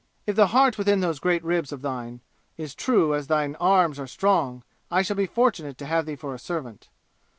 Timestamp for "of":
1.71-1.83